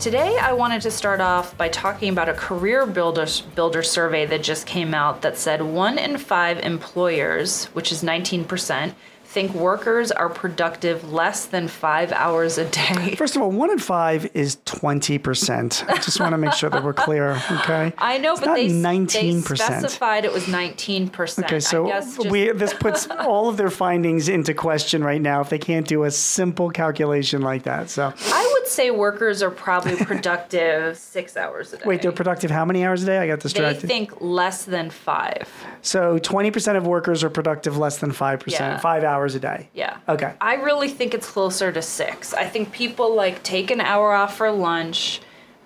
[0.00, 4.64] Today, I wanted to start off by talking about a CareerBuilder, builder survey that just
[4.64, 11.12] came out that said one in five employers, which is 19%, think workers are productive
[11.12, 13.14] less than five hours a day.
[13.18, 15.88] First of all, one in five is 20%.
[15.88, 17.92] I just want to make sure that we're clear, okay?
[17.98, 19.10] I know, It's but they, 19%.
[19.10, 21.44] they specified it was 19%.
[21.44, 25.50] Okay, so just- we this puts all of their findings into question right now if
[25.50, 27.90] they can't do a simple calculation like that.
[27.90, 31.82] So, I would say workers are probably productive six hours a day.
[31.86, 33.18] wait, they're productive how many hours a day?
[33.18, 33.86] I got They distracted.
[33.86, 35.48] think less than five.
[35.82, 38.78] so, 20% of workers are productive less than 5%, Yeah.
[38.78, 39.68] 5 hours a day.
[39.72, 39.96] Yeah.
[40.08, 40.32] Okay.
[40.40, 42.34] I really think it's closer to six.
[42.34, 45.20] I think people like take an hour off for lunch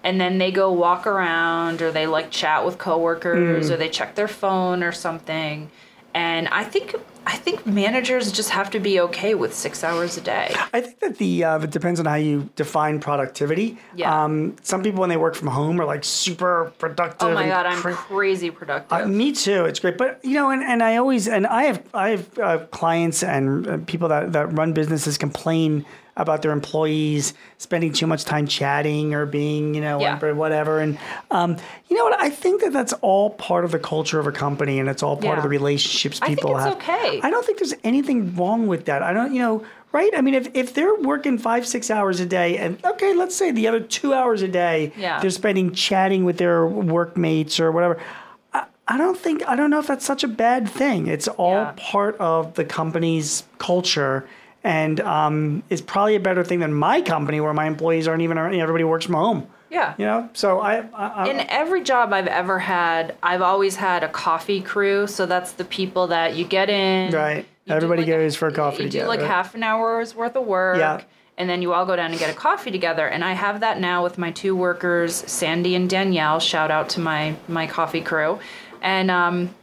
[0.04, 3.74] and then they go walk around or they like chat with coworkers Hmm.
[3.74, 5.70] or they check their phone or something.
[6.14, 6.94] And I think
[7.26, 10.54] I think managers just have to be okay with six hours a day.
[10.72, 13.78] I think that the uh, it depends on how you define productivity.
[13.94, 14.24] Yeah.
[14.24, 17.28] Um, some people when they work from home are like super productive.
[17.28, 18.92] Oh my god, I'm cra- crazy productive.
[18.92, 19.64] Uh, me too.
[19.64, 22.58] It's great, but you know, and, and I always and I have I have uh,
[22.66, 28.24] clients and uh, people that that run businesses complain about their employees spending too much
[28.24, 30.32] time chatting or being you know Yeah.
[30.32, 30.78] whatever.
[30.80, 30.98] And
[31.30, 31.56] um,
[31.88, 32.20] you know what?
[32.20, 35.16] I think that that's all part of the culture of a company, and it's all
[35.16, 36.74] part of the relationships I think people it's have.
[36.76, 37.20] okay.
[37.22, 39.02] I don't think there's anything wrong with that.
[39.02, 39.64] I don't, you know.
[39.92, 40.10] Right?
[40.16, 43.50] I mean, if, if they're working five, six hours a day, and okay, let's say
[43.50, 45.20] the other two hours a day, Yeah.
[45.20, 48.00] they're spending chatting with their workmates or whatever.
[48.54, 51.08] I, I don't think I don't know if that's such a bad thing.
[51.08, 51.74] It's all Yeah.
[51.76, 54.26] part of the company's culture,
[54.64, 58.38] and um, it's probably a better thing than my company where my employees aren't even
[58.38, 58.54] around.
[58.54, 59.46] Everybody works from home.
[59.70, 59.94] yeah.
[59.98, 64.04] You know, so I, I, I In every job I've ever had, I've always had
[64.04, 65.06] a coffee crew.
[65.06, 67.12] So that's the people that you get in.
[67.12, 67.46] right.
[67.68, 68.96] Everybody like goes for a coffee together.
[68.98, 70.78] You do like half an hour's worth of work.
[70.78, 71.02] Yeah.
[71.38, 73.06] And then you all go down and get a coffee together.
[73.06, 76.40] And I have that now with my two workers, Sandy and Danielle.
[76.40, 78.38] Shout out to my my coffee crew.
[78.82, 79.54] And um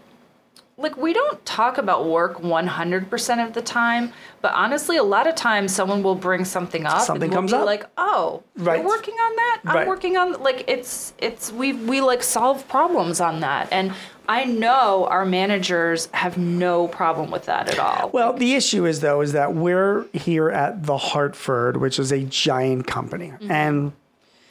[0.80, 5.36] like we don't talk about work 100% of the time, but honestly a lot of
[5.36, 7.66] times someone will bring something up Something and we'll comes be up.
[7.66, 8.80] like, "Oh, Right.
[8.80, 9.60] you're working on that?
[9.66, 13.94] I'm working on like it's it's we we like solve problems on that." And
[14.28, 18.10] I know our managers have no problem with that at all.
[18.14, 22.20] Well, the issue is though is that we're here at the Hartford, which is a
[22.24, 23.92] giant company, and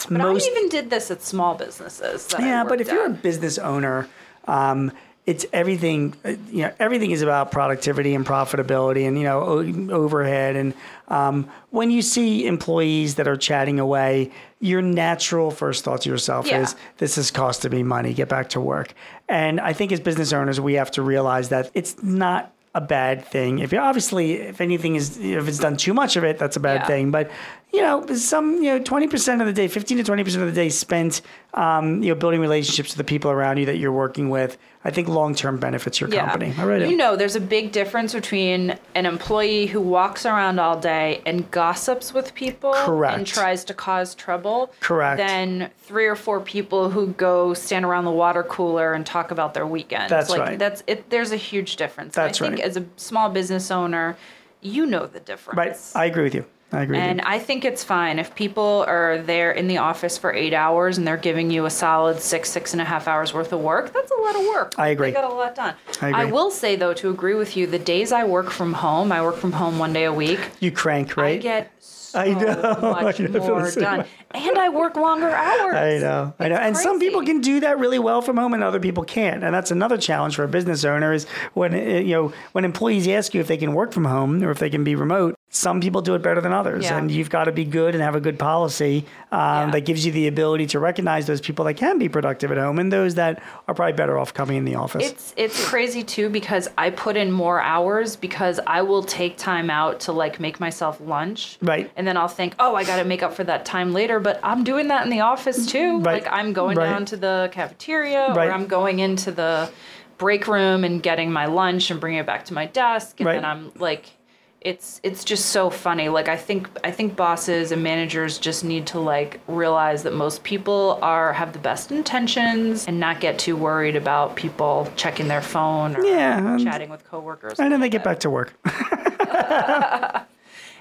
[0.01, 0.15] Mm-hmm.
[0.15, 2.29] But most I even did this at small businesses.
[2.39, 4.07] Yeah, but if you're a business owner,
[4.47, 4.93] um,
[5.31, 6.15] it's everything.
[6.25, 10.57] uh, You know, everything is about productivity and profitability, and you know, o- overhead.
[10.57, 10.73] And
[11.09, 11.37] um,
[11.71, 14.31] when you see employees that are chatting away,
[14.61, 16.63] your natural first thought to yourself Yeah.
[16.63, 18.15] is, "This is costing me money.
[18.15, 18.89] Get back to work."
[19.29, 22.43] And I think as business owners, we have to realize that it's not
[22.75, 23.59] a bad thing.
[23.61, 26.61] If you obviously, if anything is, if it's done too much of it, that's a
[26.61, 26.87] bad Yeah.
[26.87, 27.11] thing.
[27.11, 27.31] But
[27.73, 30.49] you know, some you know, twenty percent of the day, fifteen to twenty percent of
[30.55, 31.21] the day spent,
[31.55, 34.57] um, you know, building relationships with the people around you that you're working with.
[34.89, 36.55] I think long term benefits your company.
[36.57, 36.91] I really do.
[36.91, 41.51] You know, there's a big difference between an employee who walks around all day and
[41.51, 43.19] gossips with people Correct.
[43.19, 44.73] and tries to cause trouble.
[44.81, 45.19] Correct.
[45.19, 49.53] Than three or four people who go stand around the water cooler and talk about
[49.53, 50.09] their weekend.
[50.09, 50.59] That's like, right.
[50.59, 51.11] That's it.
[51.11, 52.17] There's a huge difference.
[52.17, 52.67] And That's I think right.
[52.67, 54.17] as a small business owner,
[54.63, 55.59] you know the difference.
[55.59, 56.03] right.
[56.03, 56.47] I agree with you.
[56.73, 56.99] I agree.
[56.99, 57.21] And.
[57.23, 61.07] I think it's fine if people are there in the office for eight hours and
[61.07, 63.93] they're giving you a solid six, six and a half hours worth of work.
[63.93, 64.75] That's a lot of work.
[64.79, 65.09] I agree.
[65.09, 65.75] They got a lot done.
[66.01, 66.33] I agree.
[66.33, 69.37] will say though, to agree with you, the days I work from home, I work
[69.37, 70.41] from home one day a week.
[70.61, 71.39] You crank, right?
[71.39, 72.81] I get so I know.
[72.81, 75.75] much I know, I more done, and I work longer hours.
[75.75, 78.55] I know, I know, It's and some people can do that really well from home,
[78.55, 79.45] and other people can't.
[79.45, 83.07] And that's another challenge for a business owner is when uh, you know when employees
[83.09, 85.35] ask you if they can work from home or if they can be remote.
[85.51, 86.99] Some people do it better than others, Yeah.
[86.99, 89.71] and you've got to be good and have a good policy um, Yeah.
[89.73, 92.79] that gives you the ability to recognize those people that can be productive at home
[92.79, 95.11] and those that are probably better off coming in the office.
[95.11, 99.71] It's it's crazy too because I put in more hours because I will take time
[99.71, 101.57] out to like make myself lunch.
[101.63, 101.91] Right.
[101.97, 104.21] And then I'll think, oh, I got to make up for that time later.
[104.21, 106.01] But I'm doing that in the office too.
[106.01, 106.23] Right.
[106.25, 106.91] Like I'm going Right.
[106.91, 108.49] down to the cafeteria Right.
[108.49, 109.71] or I'm going into the
[110.19, 113.19] break room and getting my lunch and bringing it back to my desk.
[113.21, 114.11] And then I'm like,
[114.61, 116.09] it's it's just so funny.
[116.09, 120.43] Like I think I think bosses and managers just need to like realize that most
[120.43, 125.43] people are have the best intentions and not get too worried about people checking their
[125.43, 127.61] phone or Yeah, chatting with coworkers.
[127.61, 128.55] And then they get back to work.
[128.65, 130.25] and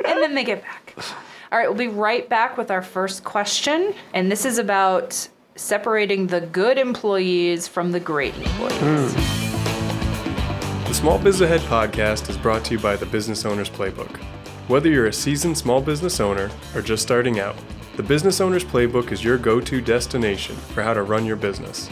[0.05, 0.95] then they get back.
[1.51, 6.27] All right, we'll be right back with our first question, and this is about separating
[6.27, 9.13] the good employees from the great employees.
[9.13, 9.36] The
[10.97, 14.17] Small Biz Ahead podcast is brought to you by the Business Owner's Playbook.
[14.67, 17.55] Whether you're a seasoned small business owner or just starting out,
[17.97, 21.87] the Business Owner's Playbook is your go to destination for how to run your business.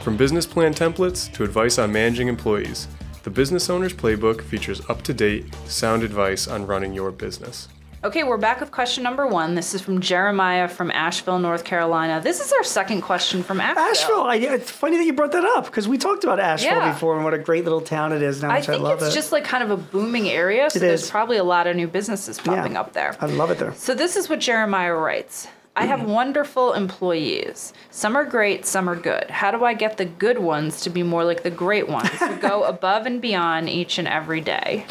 [0.00, 2.86] From business plan templates to advice on managing employees,
[3.22, 7.68] the Business Owner's Playbook features up to date, sound advice on running your business.
[8.02, 9.54] Okay, we're back with question number one.
[9.54, 12.18] This is from Jeremiah from Asheville, North Carolina.
[12.22, 13.82] This is our second question from Asheville.
[13.84, 14.22] Asheville.
[14.22, 16.92] I, it's funny that you brought that up because we talked about Asheville Yeah.
[16.94, 18.42] before and what a great little town it is.
[18.42, 19.14] And how I I, think love it's it.
[19.14, 21.10] just like kind of a booming area, so It there's is.
[21.10, 22.54] probably a lot of new businesses Yeah.
[22.56, 23.14] popping up there.
[23.20, 23.74] I love it there.
[23.74, 25.46] So this is what Jeremiah writes.
[25.80, 27.72] I have wonderful employees.
[27.88, 29.30] Some are great, some are good.
[29.30, 32.36] How do I get the good ones to be more like the great ones who
[32.36, 34.84] go above and beyond each and every day?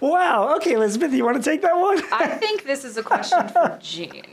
[0.00, 0.56] Wow.
[0.56, 2.02] Okay, Elizabeth, you want to take that one?
[2.12, 4.24] I think this is a question for Gene.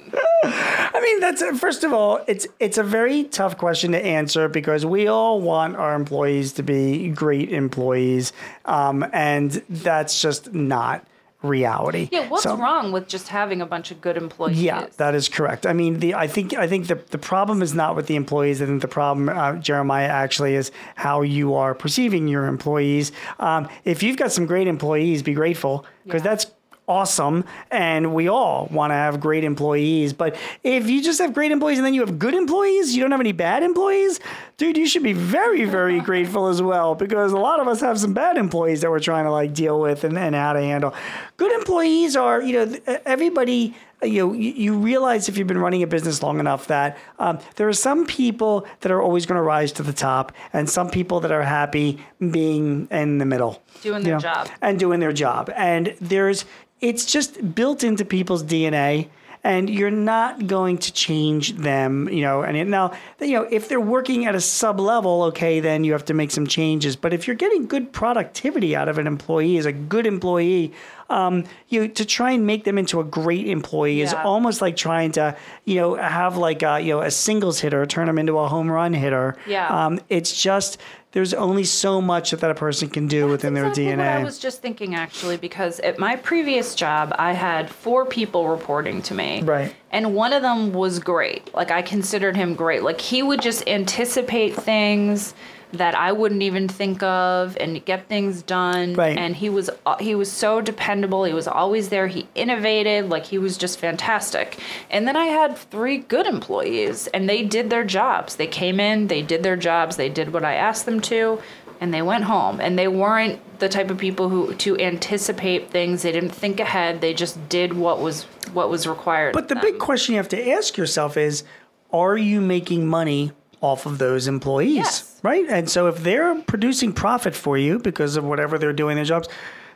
[0.43, 4.87] I mean, that's first of all, it's it's a very tough question to answer because
[4.87, 8.33] we all want our employees to be great employees,
[8.65, 11.05] um, and that's just not
[11.41, 12.09] reality.
[12.11, 14.61] Yeah, what's So- wrong with just having a bunch of good employees?
[14.61, 15.65] Yeah, that is correct.
[15.65, 18.61] I mean, the I think I think the the problem is not with the employees.
[18.61, 23.11] I think the problem, uh, Jeremiah, actually is how you are perceiving your employees.
[23.39, 26.29] Um, if you've got some great employees, be grateful because Yeah.
[26.31, 26.45] that's
[26.89, 30.11] awesome, and we all want to have great employees.
[30.11, 33.11] But if you just have great employees and then you have good employees, you don't
[33.11, 34.19] have any bad employees,
[34.57, 37.99] dude, you should be very very grateful as well because a lot of us have
[37.99, 40.93] some bad employees that we're trying to like deal with and, and how to handle.
[41.37, 45.87] Good employees are, you know, everybody you know, you realize if you've been running a
[45.87, 49.73] business long enough that um, there are some people that are always going to rise
[49.73, 51.99] to the top, and some people that are happy
[52.31, 54.47] being in the middle, Doing their know, job.
[54.61, 55.51] and doing their job.
[55.55, 56.45] And there's,
[56.81, 59.09] it's just built into people's DNA.
[59.41, 62.41] And you're not going to change them, you know.
[62.41, 62.91] And now,
[63.21, 66.31] you know, if they're working at a sub level, okay, then you have to make
[66.31, 66.97] some changes.
[66.97, 70.73] But if you're getting good productivity out of an employee as a good employee,
[71.09, 75.11] um, you to try and make them into a great employee is almost like trying
[75.13, 75.35] to,
[75.65, 78.69] you know, have like a, you know a singles hitter turn them into a home
[78.69, 79.35] run hitter.
[79.47, 79.67] Yeah.
[79.67, 80.79] Um, it's just
[81.11, 83.97] there's only so much that, a person can do within their exactly DNA.
[83.97, 88.47] What I was just thinking actually, because at my previous job, I had four people
[88.47, 89.41] reporting to me.
[89.41, 89.75] Right.
[89.91, 91.53] And one of them was great.
[91.53, 92.83] Like I considered him great.
[92.83, 95.33] Like he would just anticipate things
[95.73, 98.95] that I wouldn't even think of and get things done.
[98.95, 99.17] Right.
[99.17, 101.23] And he was uh, he was so dependable.
[101.23, 102.07] He was always there.
[102.07, 103.09] He innovated.
[103.09, 104.59] Like he was just fantastic.
[104.89, 108.35] And then I had three good employees, and they did their jobs.
[108.37, 111.41] They came in, they did their jobs, they did what I asked them to,
[111.79, 112.59] and they went home.
[112.59, 116.01] And they weren't the type of people who to anticipate things.
[116.01, 117.01] They didn't think ahead.
[117.01, 118.23] They just did what was
[118.53, 119.33] what was required.
[119.33, 121.43] But the big question you have to ask yourself is
[121.91, 123.31] are you making money
[123.61, 124.75] off of those employees?
[124.75, 125.19] Yes.
[125.23, 125.45] Right?
[125.49, 129.27] And so if they're producing profit for you because of whatever they're doing their jobs,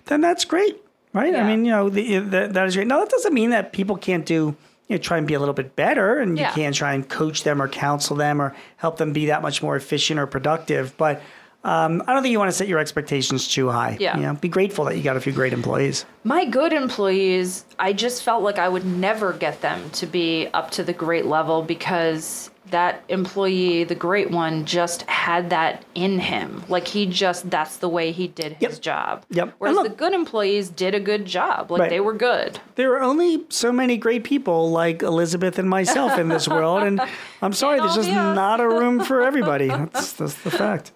[0.06, 0.82] then that's great.
[1.14, 1.36] Right?
[1.36, 2.88] I mean, you know, the, that, that is great.
[2.88, 4.56] Now, that doesn't mean that people can't do,
[4.88, 7.44] you know, try and be a little bit better and you can't try and coach
[7.44, 10.98] them or counsel them or help them be that much more efficient or productive.
[10.98, 11.22] But
[11.64, 13.96] um, I don't think you want to set your expectations too high.
[14.00, 14.18] Yeah.
[14.18, 16.06] You know, be grateful that you got a few great employees.
[16.24, 20.72] My good employees, I just felt like I would never get them to be up
[20.72, 26.64] to the great level because that employee, the great one, just had that in him.
[26.70, 28.82] Like he just, that's the way he did his Yep.
[28.82, 29.26] job.
[29.30, 29.54] Yep.
[29.60, 31.70] Whereas And the good employees did a good job.
[31.72, 31.90] Like Right.
[31.90, 32.60] they were good.
[32.76, 37.02] there are only so many great people like Elizabeth and myself in this world, and
[37.42, 39.68] I'm sorry, there's just not a room for everybody.
[39.68, 40.92] That's, that's the fact.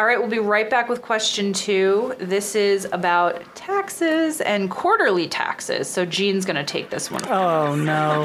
[0.00, 2.14] All right, we'll be right back with question two.
[2.18, 5.90] This is about taxes and quarterly taxes.
[5.90, 7.22] So Gene's going to take this one.
[7.28, 8.22] Oh no!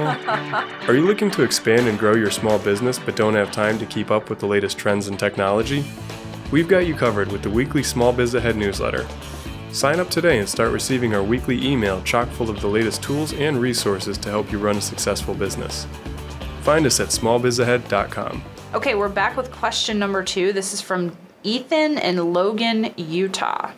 [0.88, 3.86] Are you looking to expand and grow your small business but don't have time to
[3.86, 5.84] keep up with the latest trends in technology?
[6.50, 9.06] We've got you covered with the weekly Small Biz Ahead newsletter.
[9.74, 13.34] Sign up today and start receiving our weekly email chock full of the latest tools
[13.34, 15.88] and resources to help you run a successful business.
[16.62, 18.42] Find us at smallbizahead.com.
[18.74, 20.54] Okay, we're back with question number two.
[20.54, 23.72] This is from Ethan in Logan, Utah.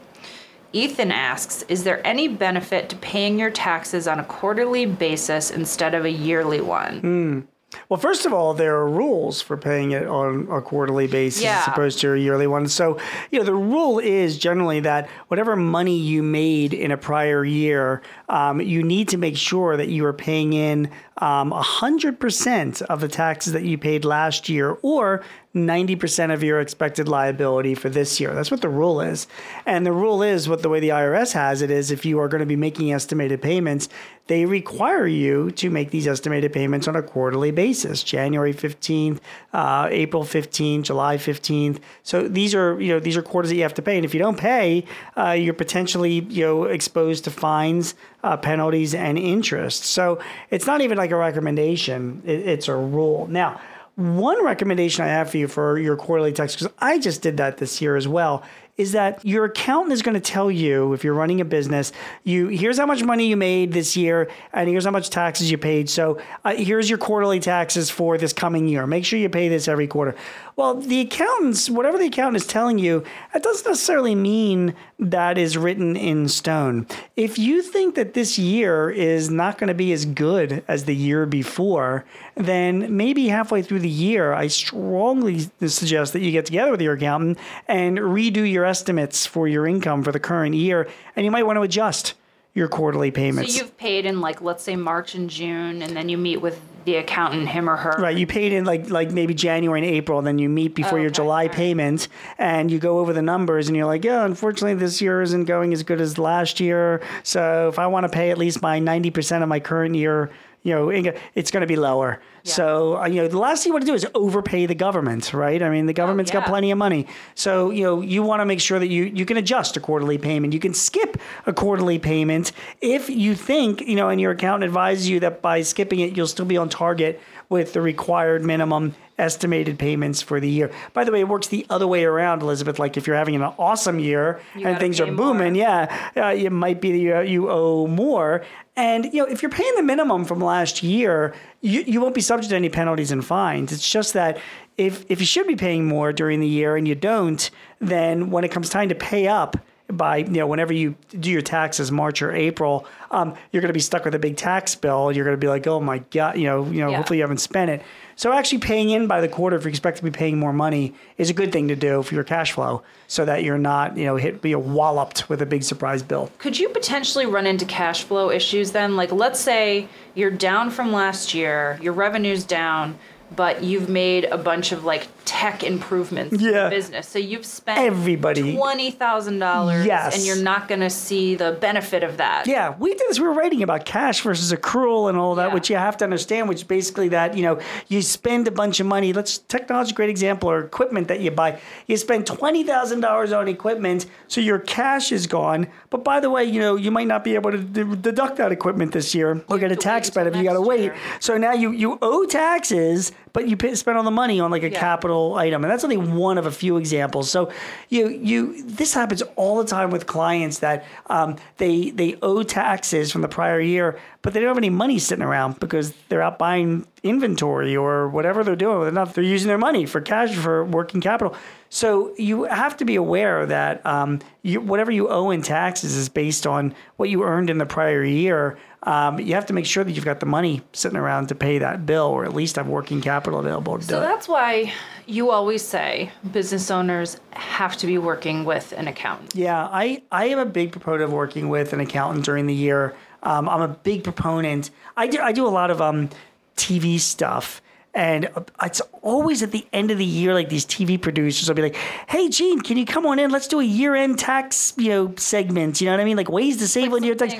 [0.72, 5.94] Ethan asks Is there any benefit to paying your taxes on a quarterly basis instead
[5.94, 7.48] of a yearly one?
[7.90, 11.60] Well, first of all, there are rules for paying it on a quarterly basis Yeah.
[11.60, 12.70] as opposed to a yearly one.
[12.70, 12.98] So,
[13.30, 18.02] you know, the rule is generally that whatever money you made in a prior year,
[18.30, 23.08] um, you need to make sure that you are paying in um, 100% of the
[23.10, 25.24] taxes that you paid last year or
[25.66, 28.34] 90% of your expected liability for this year.
[28.34, 29.28] That's what the rule is.
[29.66, 32.28] And the rule is what the way the IRS has it is if you are
[32.28, 33.90] going to be making estimated payments,
[34.28, 39.20] they require you to make these estimated payments on a quarterly basis January 15th,
[39.54, 41.80] uh, April 15th, July 15th.
[42.04, 43.96] So these are, you know, these are quarters that you have to pay.
[43.96, 44.86] And if you don't pay,
[45.16, 49.86] uh, you're potentially, you know, exposed to fines, uh, penalties, and interest.
[49.86, 53.28] So it's not even like a recommendation, it, it's a rule.
[53.28, 53.62] Now,
[53.98, 57.58] one recommendation I have for you for your quarterly text, because I just did that
[57.58, 58.44] this year as well,
[58.78, 61.92] is that your accountant is going to tell you if you're running a business,
[62.24, 65.58] you here's how much money you made this year, and here's how much taxes you
[65.58, 65.90] paid.
[65.90, 68.86] So uh, here's your quarterly taxes for this coming year.
[68.86, 70.16] Make sure you pay this every quarter.
[70.56, 73.04] Well, the accountants, whatever the accountant is telling you,
[73.34, 76.88] that doesn't necessarily mean that is written in stone.
[77.16, 80.96] If you think that this year is not going to be as good as the
[80.96, 82.06] year before,
[82.36, 86.94] then maybe halfway through the year, I strongly suggest that you get together with your
[86.94, 91.44] accountant and redo your estimates for your income for the current year, and you might
[91.44, 92.14] want to adjust
[92.54, 93.54] your quarterly payments.
[93.54, 96.60] So you've paid in like let's say March and June, and then you meet with
[96.86, 97.96] the accountant, him or her.
[98.00, 100.98] Right, you paid in like like maybe January and April, and then you meet before
[100.98, 101.52] your Okay, July alright.
[101.52, 102.08] payment,
[102.38, 105.74] and you go over the numbers, and you're like, yeah, unfortunately, this year isn't going
[105.74, 107.02] as good as last year.
[107.24, 110.32] So if I want to pay at least my ninety percent of my current year,
[110.64, 110.90] you know,
[111.36, 112.22] it's going to be lower.
[112.48, 115.34] So uh, you know, the last thing you want to do is overpay the government,
[115.34, 115.62] right?
[115.62, 118.62] I mean, the government's got plenty of money, so you know, you want to make
[118.62, 120.54] sure that you you can adjust a quarterly payment.
[120.54, 122.52] You can skip a quarterly payment
[122.82, 126.28] if you think you know, and your accountant advises you that by skipping it, you'll
[126.28, 130.72] still be on target with the required minimum estimated payments for the year.
[130.94, 132.78] By the way, it works the other way around, Elizabeth.
[132.78, 135.62] Like if you're having an awesome year and things are booming, more.
[135.62, 138.46] yeah, uh, it might be that you, you owe more.
[138.76, 141.34] And you know, if you're paying the minimum from last year,
[141.68, 143.72] you, you won't be subject to any penalties and fines.
[143.72, 144.40] It's just that
[144.78, 148.44] if if you should be paying more during the year and you don't, then when
[148.44, 149.58] it comes time to pay up
[149.90, 153.74] by you know whenever you do your taxes March or April, um, you're going to
[153.74, 155.12] be stuck with a big tax bill.
[155.12, 156.98] You're going to be like, oh my god, you know, you know, Yeah.
[156.98, 157.82] hopefully you haven't spent it.
[158.18, 160.96] So actually paying in by the quarter, if you expect to be paying more money,
[161.20, 164.06] is a good thing to do for your cash flow, so that you're not you
[164.06, 166.32] know hit be walloped with a big surprise bill.
[166.40, 168.96] Could you potentially run into cash flow issues then?
[168.96, 172.98] Like, let's say you're down from last year, your revenue's down,
[173.36, 176.64] but you've made a bunch of like tech improvements in Yeah.
[176.64, 177.06] the business.
[177.08, 180.16] So you've spent Everybody- twenty thousand dollars, Yes.
[180.16, 182.48] and you're not going to see the benefit of that.
[182.48, 183.20] Yeah, we did this.
[183.20, 185.54] We were writing about cash versus accrual and all that, Yeah.
[185.54, 188.80] which you have to understand, which is basically that, you know, you spend a bunch
[188.80, 189.12] of money.
[189.12, 191.60] Let's technology, great example, or equipment that you buy.
[191.88, 195.68] You spend $20,000 on equipment, so your cash is gone.
[195.90, 198.52] But by the way, you know, you might not be able to d- deduct that
[198.54, 200.38] equipment this year or get a tax benefit.
[200.38, 200.92] You got to wait.
[201.20, 204.64] So now you, you owe taxes, but you pay, spend all the money on like
[204.64, 204.80] a Yeah.
[204.80, 207.30] capital item, and that's only one of a few examples.
[207.30, 207.52] So
[207.90, 213.12] you you this happens all the time with clients that um, they they owe taxes
[213.12, 216.38] from the prior year, but they don't have any money sitting around because they're out
[216.38, 218.94] buying inventory or whatever they're doing.
[218.94, 221.36] Not they're using their money for cash for working capital.
[221.70, 226.10] So you have to be aware that um, you, whatever you owe in taxes is
[226.10, 228.58] based on what you earned in the prior year.
[228.84, 231.58] Um, you have to make sure that you've got the money sitting around to pay
[231.58, 234.02] that bill, or at least have working capital available to do So it.
[234.02, 234.72] that's why
[235.08, 239.34] you always say business owners have to be working with an accountant.
[239.36, 242.96] Yeah, I, I am a big proponent of working with an accountant during the year.
[243.24, 244.70] Um, I'm a big proponent.
[244.96, 246.10] I do I do a lot of um,
[246.56, 247.62] TV stuff,
[247.96, 250.36] and uh, it's always at the end of the year.
[250.36, 251.76] Like these TV producers will be like,
[252.08, 253.32] "Hey, Gene, can you come on in?
[253.32, 255.82] Let's do a year-end tax you know segment.
[255.82, 256.16] You know what I mean?
[256.16, 257.34] Like ways to save on your tax."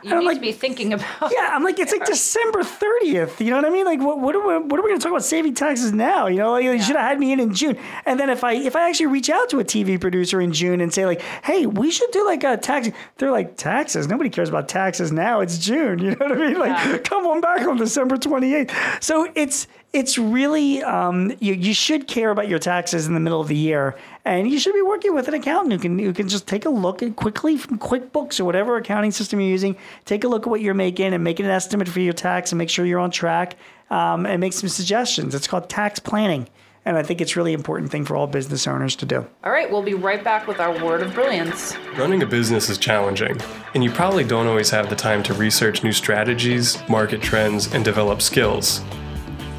[0.00, 1.32] And You I'm need like, to be thinking about.
[1.32, 3.40] yeah, I'm like, it's like December 30th.
[3.40, 3.84] You know what I mean?
[3.84, 6.26] Like, what, what are we, what are we going to talk about saving taxes now?
[6.28, 7.76] You know, like, you should have had me in in June.
[8.06, 10.80] And then if I if I actually reach out to a TV producer in June
[10.80, 14.06] and say like, hey, we should do like a tax, they're like taxes.
[14.08, 15.40] Nobody cares about taxes now.
[15.40, 15.98] It's June.
[16.08, 16.58] You know what I mean?
[16.58, 16.98] Like, Yeah.
[16.98, 19.02] come on back on December 28th.
[19.02, 23.40] So it's it's really um, you you should care about your taxes in the middle
[23.40, 26.28] of the year, and you should be working with an accountant who can who can
[26.28, 29.76] just take a look at quickly from QuickBooks or whatever accounting system you're using.
[30.04, 32.58] Take a look at what you're making and make an estimate for your tax and
[32.58, 33.56] make sure you're on track
[33.90, 35.34] um, and make some suggestions.
[35.34, 36.48] It's called tax planning,
[36.84, 39.26] and I think it's a really important thing for all business owners to do.
[39.42, 41.74] All right, we'll be right back with our word of brilliance.
[41.96, 43.40] Running a business is challenging,
[43.72, 47.86] and you probably don't always have the time to research new strategies, market trends, and
[47.86, 48.82] develop skills.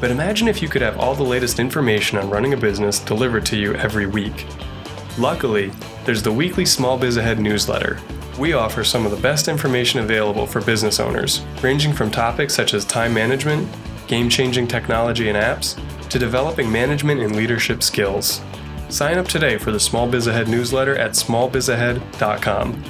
[0.00, 3.44] But imagine if you could have all the latest information on running a business delivered
[3.46, 4.46] to you every week.
[5.18, 5.70] Luckily,
[6.04, 8.00] there's the weekly Small Biz Ahead newsletter.
[8.38, 12.72] We offer some of the best information available for business owners, ranging from topics such
[12.72, 13.68] as time management,
[14.06, 15.78] game changing technology and apps,
[16.08, 18.40] to developing management and leadership skills.
[18.88, 22.84] Sign up today for the Small Biz Ahead newsletter at smallbizahead.com.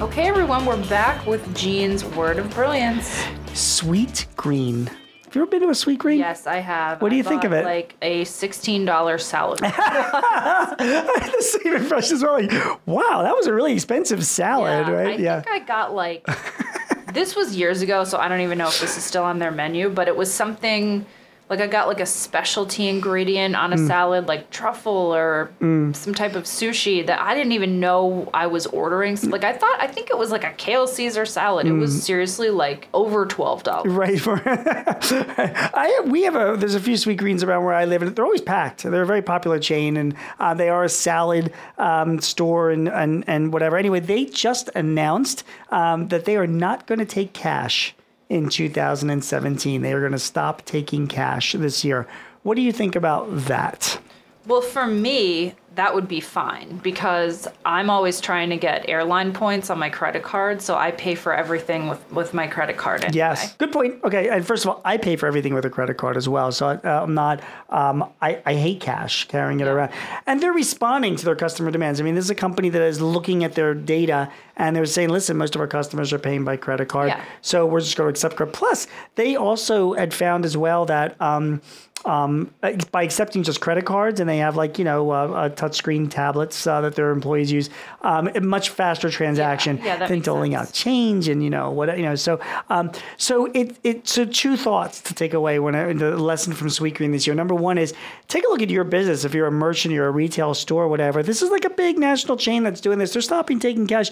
[0.00, 3.24] Okay, everyone, we're back with Gene's word of brilliance.
[3.52, 4.88] Sweet green.
[5.34, 6.18] Have you ever been to a Sweetgreen?
[6.18, 7.02] Yes, I have.
[7.02, 7.64] What do I you think of it?
[7.64, 9.58] Like a $16 salad.
[9.64, 9.68] I
[10.78, 12.40] had the same impression as well.
[12.40, 12.52] Like,
[12.86, 14.88] wow, that was a really expensive salad, Right?
[14.88, 15.18] yeah, right?
[15.18, 15.40] I yeah.
[15.40, 16.24] think I got like
[17.12, 19.50] this was years ago, so I don't even know if this is still on their
[19.50, 21.04] menu, but it was something
[21.50, 23.86] like I got like a specialty ingredient on a Mm.
[23.86, 28.66] salad, like truffle or some type of sushi that I didn't even know I was
[28.66, 29.16] ordering.
[29.16, 31.66] So, like I thought, I think it was like a kale Caesar salad.
[31.66, 31.80] It Mm.
[31.80, 33.92] was seriously like over twelve dollars.
[33.92, 34.20] Right.
[34.20, 38.24] For I we have a there's a few Sweetgreens around where I live, and they're
[38.24, 38.82] always packed.
[38.82, 43.24] They're a very popular chain, and uh, they are a salad um, store and, and
[43.26, 43.76] and whatever.
[43.76, 47.94] Anyway, they just announced um, that they are not going to take cash
[48.34, 49.80] in 2017.
[49.80, 52.06] They are going to stop taking cash this year.
[52.42, 54.00] What do you think about that?
[54.46, 59.70] Well, for me, that would be fine because I'm always trying to get airline points
[59.70, 63.02] on my credit card, so I pay for everything with, with my credit card.
[63.04, 63.16] Anyway.
[63.16, 64.02] Yes, good point.
[64.04, 66.52] Okay, and first of all, I pay for everything with a credit card as well,
[66.52, 67.42] so I, I'm not.
[67.70, 69.90] Um, I, I hate cash carrying it around,
[70.26, 72.00] and they're responding to their customer demands.
[72.00, 75.08] I mean, this is a company that is looking at their data and they're saying,
[75.08, 77.24] "Listen, most of our customers are paying by credit card, Yeah.
[77.42, 81.20] so we're just going to accept credit." Plus, they also had found as well that.
[81.20, 81.60] Um,
[82.04, 82.52] um,
[82.90, 86.66] by accepting just credit cards, and they have like you know uh, uh, touchscreen tablets
[86.66, 87.70] uh, that their employees use,
[88.02, 90.68] um, a much faster transaction yeah, that than doling sense.
[90.68, 92.14] out change and you know what you know.
[92.14, 96.52] So um, so it it so two thoughts to take away when I, the lesson
[96.52, 97.34] from Sweetgreen this year.
[97.34, 97.94] Number one is
[98.28, 99.24] take a look at your business.
[99.24, 101.22] If you're a merchant, you're a retail store, whatever.
[101.22, 103.12] This is like a big national chain that's doing this.
[103.12, 104.10] They're stopping taking cash.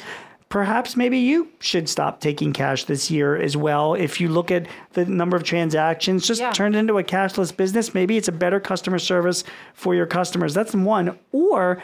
[0.52, 3.94] Perhaps maybe you should stop taking cash this year as well.
[3.94, 6.50] If you look at the number of transactions, just Yeah.
[6.50, 7.94] turn it into a cashless business.
[7.94, 10.52] Maybe it's a better customer service for your customers.
[10.52, 11.18] That's one.
[11.32, 11.78] Or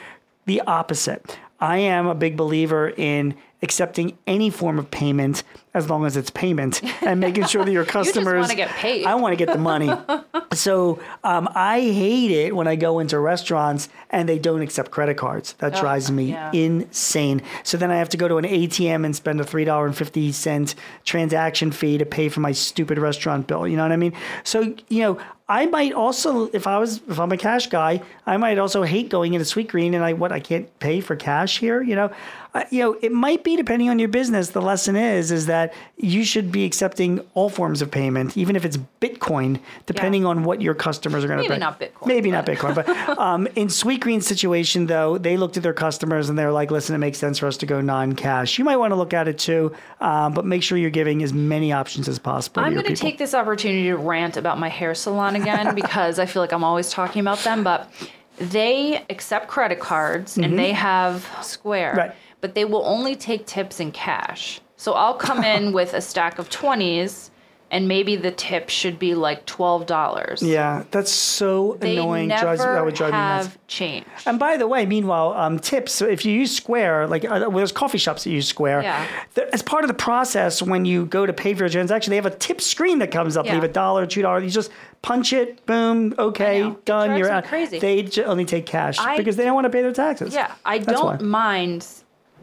[0.44, 1.38] the opposite.
[1.58, 5.42] I am a big believer in accepting any form of payment
[5.74, 9.04] as long as it's payment and making sure that your customers you wanna get paid.
[9.04, 9.90] I want to get the money.
[10.52, 15.16] so um, I hate it when I go into restaurants and they don't accept credit
[15.16, 15.54] cards.
[15.58, 16.50] That drives me yeah.
[16.52, 17.42] insane.
[17.62, 19.96] So then I have to go to an ATM and spend a three dollar and
[19.96, 23.66] fifty cent transaction fee to pay for my stupid restaurant bill.
[23.66, 24.14] You know what I mean?
[24.44, 25.18] So you know,
[25.50, 29.08] I might also, if I was, if I'm a cash guy, I might also hate
[29.08, 31.82] going into Sweetgreen and I what I can't pay for cash here.
[31.82, 32.12] You know,
[32.54, 34.50] uh, you know, it might be depending on your business.
[34.50, 38.64] The lesson is is that you should be accepting all forms of payment, even if
[38.64, 41.60] it's Bitcoin, depending on what your customers are going to Maybe pay.
[41.60, 45.74] not Bitcoin, Maybe not Bitcoin, but um, in Sweetgreen's situation, though, they looked at their
[45.74, 48.64] customers and they were like, "Listen, it makes sense for us to go non-cash." You
[48.64, 51.72] might want to look at it too, um, but make sure you're giving as many
[51.72, 52.62] options as possible.
[52.62, 56.26] I'm going to take this opportunity to rant about my hair salon again because I
[56.26, 57.90] feel like I'm always talking about them, but
[58.38, 61.98] they accept credit cards and they have Square, Mm-hmm.
[61.98, 62.14] Right.
[62.40, 64.60] But they will only take tips in cash.
[64.76, 67.30] So I'll come in with a stack of 20s
[67.70, 70.38] and maybe the tip should be like $12.
[70.40, 72.28] Yeah, that's so They annoying.
[72.28, 73.58] never Drives, that would drive me have nuts.
[73.66, 74.06] change.
[74.24, 76.00] And by the way, meanwhile, um, tips.
[76.00, 78.84] If you use Square, like uh, well, there's coffee shops that use Square.
[78.84, 79.06] Yeah.
[79.52, 82.24] As part of the process, when you go to pay for your transaction, they have
[82.24, 83.44] a tip screen that comes up.
[83.44, 83.54] Yeah.
[83.54, 84.44] Leave a dollar, two dollars.
[84.44, 84.70] You just
[85.02, 85.66] punch it.
[85.66, 86.14] Boom.
[86.18, 86.74] Okay.
[86.86, 87.18] Done.
[87.18, 87.44] You're me out.
[87.44, 87.78] crazy.
[87.80, 90.32] They j- only take cash I because they don't want to pay their taxes.
[90.32, 91.26] Yeah, I That's don't why.
[91.26, 91.86] mind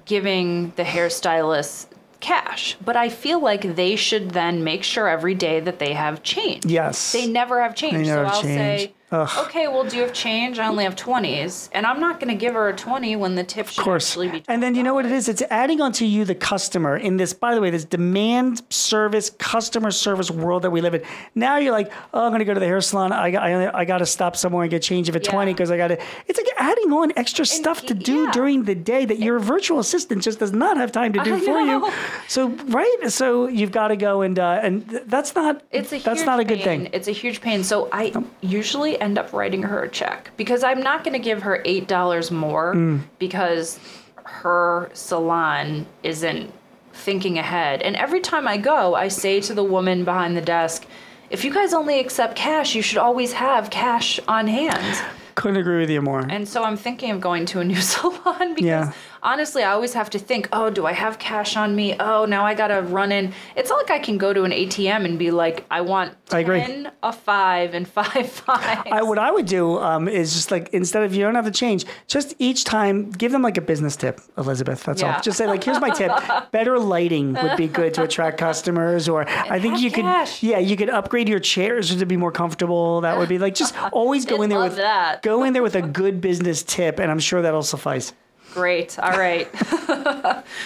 [0.06, 1.88] giving the hairstylist
[2.20, 6.24] cash, but I feel like they should then make sure every day that they have
[6.24, 6.66] change.
[6.66, 7.12] Yes.
[7.12, 7.94] They never have change.
[7.94, 8.82] They never so I'll change.
[8.82, 9.30] say, Ugh.
[9.46, 10.58] okay, well, do you have change?
[10.58, 11.70] I only have 20s.
[11.74, 14.10] And I'm not going to give her a 20 when the tip should Of course.
[14.10, 15.30] actually be And then you know what it is?
[15.30, 19.92] It's adding onto you, the customer, in this, by the way, this demand service, customer
[19.92, 21.04] service world that we live in.
[21.36, 23.12] Now you're like, oh, I'm going to go to the hair salon.
[23.12, 25.70] I, got- I, I got to stop somewhere and get change of a 20 because
[25.70, 26.02] I got to.
[26.28, 28.32] It's like adding on extra stuff to do yeah.
[28.32, 31.40] during the day that your virtual assistant just does not have time to do I
[31.42, 31.92] for you.
[32.28, 32.98] So, right?
[33.10, 36.26] So you've got to go and, uh, and th- that's not, It's a that's huge
[36.26, 36.82] not a good pain.
[36.86, 36.90] thing.
[36.92, 37.64] It's a huge pain.
[37.64, 41.44] So I usually end up writing her a check because I'm not going to give
[41.44, 43.02] her eight dollars more Mm.
[43.20, 43.80] because
[44.24, 46.52] her salon isn't
[46.94, 47.82] thinking ahead.
[47.82, 50.86] And every time I go, I say to the woman behind the desk,
[51.30, 55.04] "If you guys only accept cash, you should always have cash on hand."
[55.36, 56.26] Couldn't agree with you more.
[56.30, 58.92] And so I'm thinking of going to a new salon because Yeah.
[59.26, 61.96] Honestly, I always have to think, oh, do I have cash on me?
[62.00, 63.34] Oh, now I gotta run in.
[63.56, 66.40] It's not like I can go to an ATM and be like, I want I
[66.40, 66.60] agree.
[66.62, 68.88] 10, a five, and five fives.
[68.92, 71.52] I, what I would do um, is just like instead of you don't have to
[71.52, 74.84] change, just each time give them like a business tip, Elizabeth.
[74.84, 75.16] That's Yeah.
[75.16, 75.22] all.
[75.22, 76.12] Just say like, here's my tip.
[76.52, 80.06] Better lighting would be good to attract customers, or I think you could,
[80.42, 83.02] yeah, you could upgrade your chairs to be more comfortable.
[83.02, 85.22] That would be like just always go in there with that.
[85.24, 88.14] go in there with a good business tip, and I'm sure that'll suffice.
[88.56, 88.98] Great.
[89.00, 89.50] All right.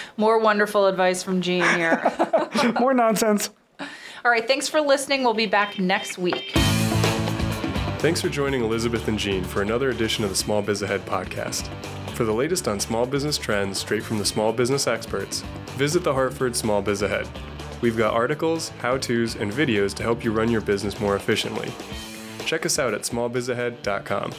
[0.16, 2.00] More wonderful advice from Gene here.
[2.80, 3.50] More nonsense.
[3.80, 4.46] All right.
[4.46, 5.24] Thanks for listening.
[5.24, 6.52] We'll be back next week.
[7.98, 11.66] Thanks for joining Elizabeth and Gene for another edition of the Small Biz Ahead podcast.
[12.14, 15.40] For the latest on small business trends straight from the small business experts,
[15.76, 17.28] visit the Hartford Small Biz Ahead.
[17.80, 21.72] We've got articles, how to's, and videos to help you run your business more efficiently.
[22.46, 24.32] Check us out at smallbizahead.com.